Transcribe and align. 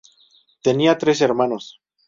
Tenía 0.63 0.97
tres 0.97 1.21
hermanos. 1.21 1.79